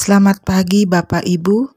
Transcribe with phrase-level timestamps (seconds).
[0.00, 1.76] Selamat pagi Bapak Ibu,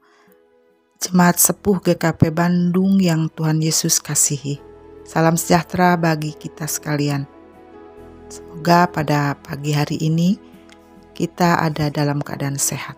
[0.96, 4.56] Jemaat Sepuh GKP Bandung yang Tuhan Yesus kasihi.
[5.04, 7.28] Salam sejahtera bagi kita sekalian.
[8.32, 10.40] Semoga pada pagi hari ini
[11.12, 12.96] kita ada dalam keadaan sehat.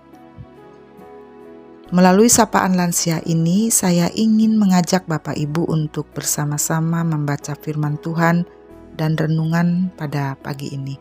[1.91, 8.47] Melalui sapaan lansia ini, saya ingin mengajak Bapak Ibu untuk bersama-sama membaca firman Tuhan
[8.95, 10.95] dan renungan pada pagi ini.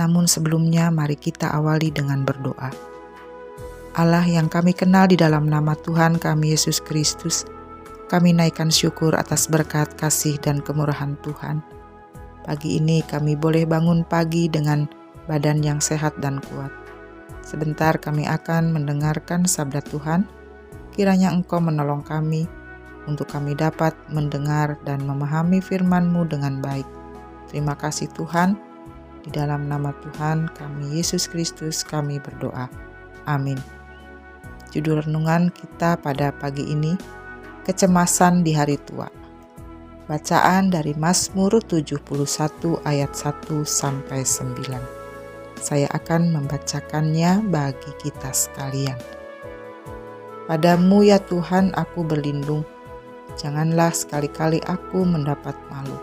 [0.00, 2.87] Namun sebelumnya mari kita awali dengan berdoa.
[3.96, 7.48] Allah yang kami kenal di dalam nama Tuhan kami Yesus Kristus,
[8.12, 11.64] kami naikkan syukur atas berkat kasih dan kemurahan Tuhan.
[12.44, 14.88] Pagi ini kami boleh bangun pagi dengan
[15.28, 16.72] badan yang sehat dan kuat.
[17.44, 20.24] Sebentar kami akan mendengarkan sabda Tuhan.
[20.92, 22.48] Kiranya Engkau menolong kami
[23.08, 26.88] untuk kami dapat mendengar dan memahami firman-Mu dengan baik.
[27.48, 28.56] Terima kasih Tuhan.
[29.24, 32.68] Di dalam nama Tuhan kami Yesus Kristus kami berdoa.
[33.28, 33.77] Amin.
[34.68, 36.92] Judul renungan kita pada pagi ini,
[37.64, 39.08] Kecemasan di Hari Tua.
[40.04, 44.68] Bacaan dari Mazmur 71 ayat 1 sampai 9.
[45.56, 48.96] Saya akan membacakannya bagi kita sekalian.
[50.44, 52.60] Padamu ya Tuhan aku berlindung,
[53.40, 55.96] janganlah sekali-kali aku mendapat malu.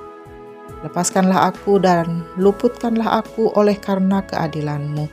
[0.81, 5.05] Lepaskanlah aku dan luputkanlah aku oleh karena keadilanmu.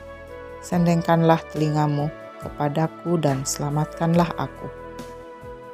[0.65, 2.09] Sendengkanlah telingamu
[2.43, 4.67] kepadaku dan selamatkanlah aku.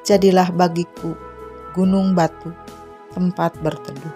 [0.05, 1.17] Jadilah bagiku
[1.73, 2.49] gunung batu,
[3.13, 4.13] tempat berteduh,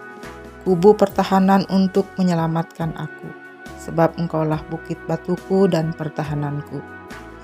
[0.66, 3.30] kubu pertahanan untuk menyelamatkan aku,
[3.78, 6.82] sebab engkaulah bukit batuku dan pertahananku.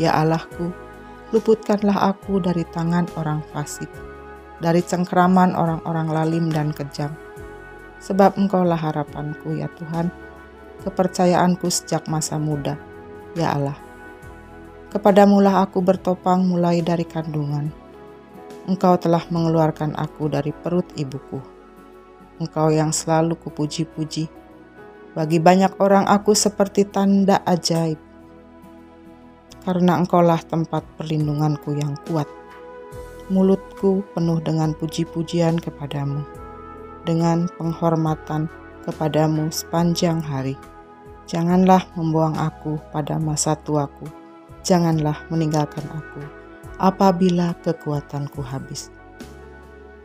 [0.02, 0.72] Ya Allahku,
[1.36, 3.92] luputkanlah aku dari tangan orang fasik,
[4.64, 7.14] dari cengkeraman orang-orang lalim dan kejam.
[8.00, 10.08] Sebab engkaulah harapanku ya Tuhan,
[10.88, 12.80] kepercayaanku sejak masa muda.
[13.36, 13.78] Ya Allah,
[14.90, 17.70] Kepadamulah aku bertopang mulai dari kandungan.
[18.66, 21.38] Engkau telah mengeluarkan aku dari perut ibuku.
[22.42, 24.26] Engkau yang selalu kupuji-puji.
[25.14, 28.02] Bagi banyak orang aku seperti tanda ajaib.
[29.62, 32.26] Karena engkaulah tempat perlindunganku yang kuat.
[33.30, 36.26] Mulutku penuh dengan puji-pujian kepadamu.
[37.06, 38.50] Dengan penghormatan
[38.90, 40.58] kepadamu sepanjang hari.
[41.30, 44.19] Janganlah membuang aku pada masa tuaku
[44.64, 46.22] janganlah meninggalkan aku
[46.80, 48.90] apabila kekuatanku habis.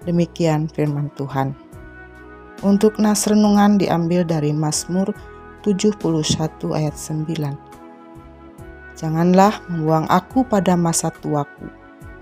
[0.04, 1.56] Demikian firman Tuhan.
[2.60, 5.12] Untuk nas renungan diambil dari Mazmur
[5.64, 5.96] 71
[6.76, 7.56] ayat 9.
[8.94, 11.66] Janganlah membuang aku pada masa tuaku.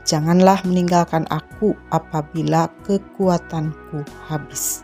[0.02, 4.82] Janganlah meninggalkan aku apabila kekuatanku habis.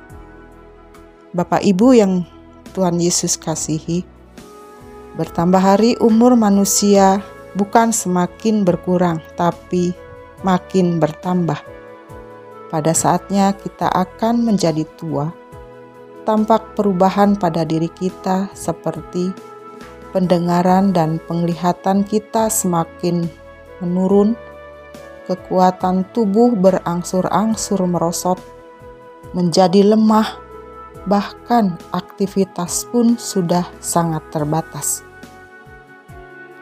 [1.34, 2.22] Bapak Ibu yang
[2.74, 4.06] Tuhan Yesus kasihi,
[5.18, 7.18] bertambah hari umur manusia
[7.58, 9.90] bukan semakin berkurang, tapi
[10.46, 11.58] makin bertambah.
[12.70, 15.34] Pada saatnya kita akan menjadi tua,
[16.22, 19.34] tampak perubahan pada diri kita seperti
[20.14, 23.26] pendengaran dan penglihatan kita semakin
[23.82, 24.38] menurun,
[25.26, 28.38] kekuatan tubuh berangsur-angsur merosot,
[29.32, 30.38] menjadi lemah,
[31.08, 35.07] bahkan aktivitas pun sudah sangat terbatas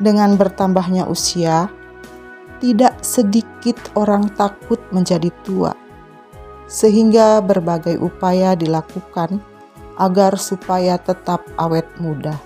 [0.01, 1.73] dengan bertambahnya usia,
[2.61, 5.73] tidak sedikit orang takut menjadi tua,
[6.69, 9.41] sehingga berbagai upaya dilakukan
[9.97, 12.37] agar supaya tetap awet muda.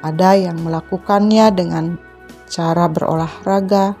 [0.00, 1.84] Ada yang melakukannya dengan
[2.50, 3.94] cara berolahraga,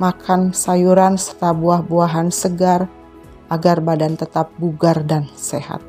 [0.00, 2.88] makan sayuran serta buah-buahan segar
[3.52, 5.84] agar badan tetap bugar dan sehat.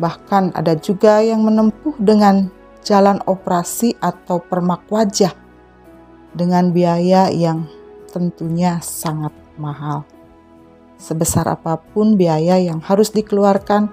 [0.00, 2.48] Bahkan ada juga yang menempuh dengan
[2.82, 5.32] jalan operasi atau permak wajah
[6.34, 7.70] dengan biaya yang
[8.10, 10.04] tentunya sangat mahal.
[10.98, 13.90] Sebesar apa pun biaya yang harus dikeluarkan,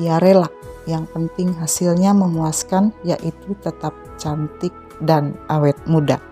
[0.00, 0.48] ia rela.
[0.86, 3.90] Yang penting hasilnya memuaskan, yaitu tetap
[4.20, 4.72] cantik
[5.02, 6.22] dan awet muda.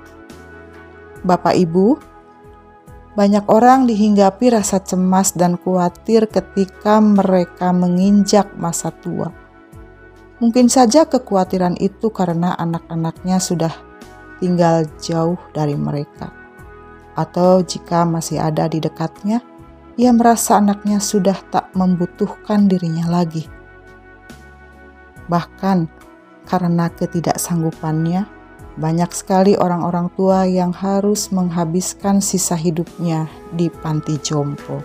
[1.24, 1.98] Bapak Ibu,
[3.18, 9.43] banyak orang dihinggapi rasa cemas dan khawatir ketika mereka menginjak masa tua
[10.44, 13.72] Mungkin saja kekhawatiran itu karena anak-anaknya sudah
[14.44, 16.36] tinggal jauh dari mereka,
[17.16, 19.40] atau jika masih ada di dekatnya,
[19.96, 23.48] ia merasa anaknya sudah tak membutuhkan dirinya lagi.
[25.32, 25.88] Bahkan
[26.44, 28.28] karena ketidaksanggupannya,
[28.76, 34.84] banyak sekali orang-orang tua yang harus menghabiskan sisa hidupnya di panti jompo.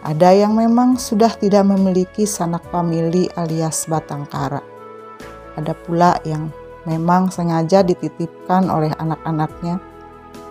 [0.00, 4.64] Ada yang memang sudah tidak memiliki sanak famili alias batang kara.
[5.60, 6.48] Ada pula yang
[6.88, 9.76] memang sengaja dititipkan oleh anak-anaknya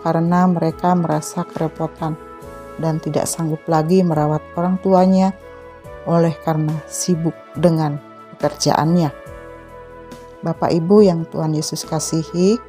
[0.06, 2.14] karena mereka merasa kerepotan
[2.78, 5.34] dan tidak sanggup lagi merawat orang tuanya
[6.06, 7.98] oleh karena sibuk dengan
[8.38, 9.10] pekerjaannya.
[10.46, 12.62] Bapak Ibu yang Tuhan Yesus kasihi,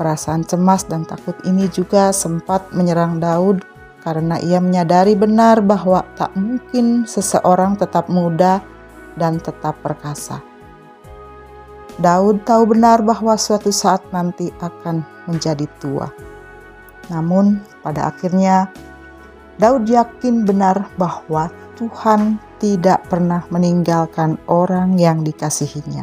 [0.00, 3.73] perasaan cemas dan takut ini juga sempat menyerang Daud
[4.04, 8.60] karena ia menyadari benar bahwa tak mungkin seseorang tetap muda
[9.16, 10.44] dan tetap perkasa.
[11.96, 16.10] Daud tahu benar bahwa suatu saat nanti akan menjadi tua.
[17.08, 18.68] Namun, pada akhirnya
[19.56, 21.48] Daud yakin benar bahwa
[21.78, 26.02] Tuhan tidak pernah meninggalkan orang yang dikasihinya.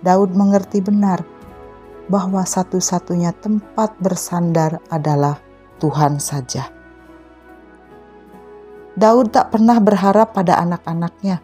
[0.00, 1.22] Daud mengerti benar
[2.08, 5.38] bahwa satu-satunya tempat bersandar adalah
[5.82, 6.70] Tuhan saja.
[8.94, 11.42] Daud tak pernah berharap pada anak-anaknya.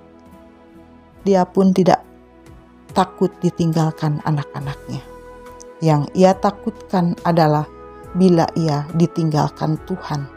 [1.26, 2.06] Dia pun tidak
[2.94, 5.02] takut ditinggalkan anak-anaknya.
[5.82, 7.66] Yang ia takutkan adalah
[8.14, 10.30] bila ia ditinggalkan Tuhan.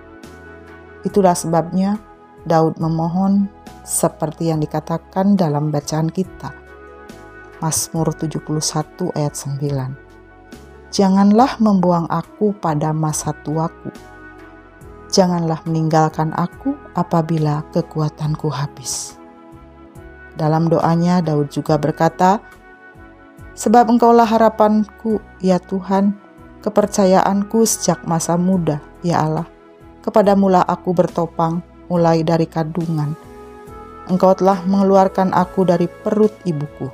[1.06, 2.02] Itulah sebabnya
[2.50, 3.46] Daud memohon
[3.86, 6.54] seperti yang dikatakan dalam bacaan kita.
[7.62, 10.11] Mazmur 71 ayat 9.
[10.92, 13.92] Janganlah membuang aku pada masa tuaku.
[15.12, 19.16] Janganlah meninggalkan aku apabila kekuatanku habis.
[20.36, 22.44] Dalam doanya Daud juga berkata,
[23.52, 26.16] Sebab engkaulah harapanku, ya Tuhan,
[26.64, 29.48] kepercayaanku sejak masa muda, ya Allah
[30.02, 33.14] Kepadamulah aku bertopang mulai dari kandungan.
[34.10, 36.90] Engkau telah mengeluarkan aku dari perut ibuku.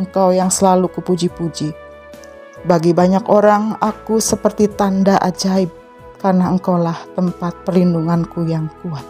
[0.00, 1.76] Engkau yang selalu kupuji-puji.
[2.66, 5.70] Bagi banyak orang, aku seperti tanda ajaib
[6.18, 9.06] karena engkaulah tempat perlindunganku yang kuat.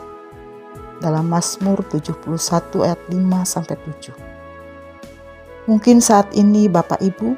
[1.00, 4.12] Dalam Mazmur 71 ayat 5 sampai 7.
[5.65, 7.37] Mungkin saat ini Bapak Ibu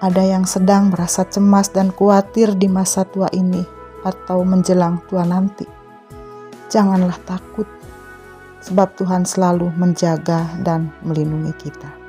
[0.00, 3.62] ada yang sedang merasa cemas dan khawatir di masa tua ini
[4.08, 5.68] atau menjelang tua nanti.
[6.72, 7.68] Janganlah takut,
[8.64, 12.01] sebab Tuhan selalu menjaga dan melindungi kita.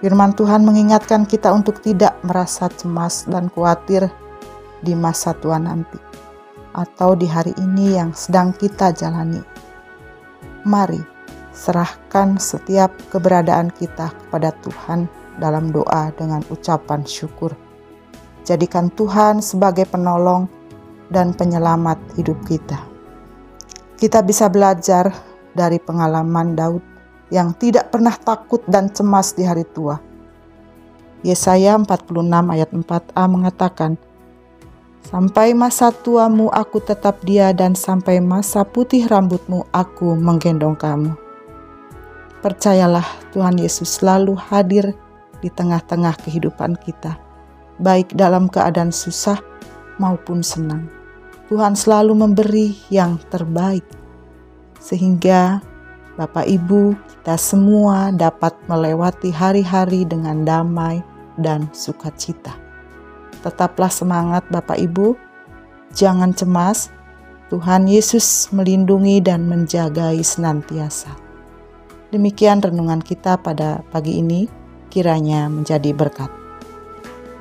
[0.00, 4.08] Firman Tuhan mengingatkan kita untuk tidak merasa cemas dan khawatir
[4.80, 6.00] di masa tua nanti,
[6.72, 9.44] atau di hari ini yang sedang kita jalani.
[10.64, 11.04] Mari
[11.52, 15.04] serahkan setiap keberadaan kita kepada Tuhan
[15.36, 17.52] dalam doa dengan ucapan syukur.
[18.48, 20.48] Jadikan Tuhan sebagai penolong
[21.12, 22.80] dan penyelamat hidup kita.
[24.00, 25.12] Kita bisa belajar
[25.52, 26.89] dari pengalaman Daud
[27.30, 29.98] yang tidak pernah takut dan cemas di hari tua.
[31.22, 33.94] Yesaya 46 ayat 4a mengatakan,
[35.00, 41.16] Sampai masa tuamu aku tetap dia dan sampai masa putih rambutmu aku menggendong kamu.
[42.40, 44.92] Percayalah Tuhan Yesus selalu hadir
[45.40, 47.16] di tengah-tengah kehidupan kita,
[47.80, 49.40] baik dalam keadaan susah
[50.00, 50.88] maupun senang.
[51.52, 53.84] Tuhan selalu memberi yang terbaik,
[54.78, 55.60] sehingga
[56.18, 60.98] Bapak Ibu, kita semua dapat melewati hari-hari dengan damai
[61.38, 62.50] dan sukacita.
[63.46, 65.14] Tetaplah semangat, Bapak Ibu,
[65.94, 66.90] jangan cemas.
[67.50, 71.10] Tuhan Yesus melindungi dan menjagai senantiasa.
[72.14, 74.46] Demikian renungan kita pada pagi ini,
[74.86, 76.30] kiranya menjadi berkat.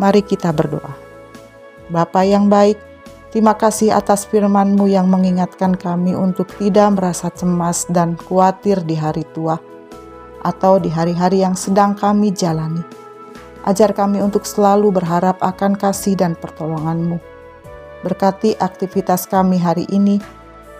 [0.01, 0.93] Mari kita berdoa.
[1.93, 2.77] Bapa yang baik,
[3.29, 9.21] Terima kasih atas firman-Mu yang mengingatkan kami untuk tidak merasa cemas dan khawatir di hari
[9.37, 9.61] tua
[10.41, 12.81] atau di hari-hari yang sedang kami jalani.
[13.69, 17.21] Ajar kami untuk selalu berharap akan kasih dan pertolongan-Mu.
[18.01, 20.17] Berkati aktivitas kami hari ini,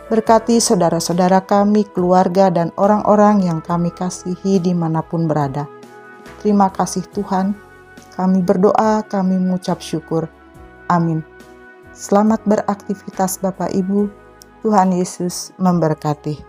[0.10, 5.70] berkati saudara-saudara kami, keluarga, dan orang-orang yang kami kasihi di mana pun berada.
[6.42, 7.54] Terima kasih Tuhan,
[8.18, 10.26] kami berdoa, kami mengucap syukur.
[10.90, 11.29] Amin.
[12.00, 14.08] Selamat beraktivitas Bapak Ibu.
[14.64, 16.49] Tuhan Yesus memberkati.